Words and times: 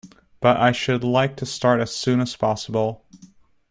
But 0.39 0.57
I 0.57 0.71
should 0.71 1.03
like 1.03 1.35
to 1.37 1.45
start 1.45 1.79
as 1.79 1.95
soon 1.95 2.21
as 2.21 2.35
possible. 2.35 3.05